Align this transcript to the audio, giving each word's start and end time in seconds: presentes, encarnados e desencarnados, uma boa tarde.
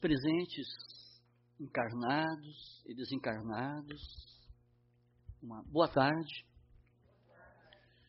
presentes, 0.00 0.66
encarnados 1.60 2.82
e 2.86 2.94
desencarnados, 2.94 4.00
uma 5.42 5.62
boa 5.64 5.88
tarde. 5.88 6.46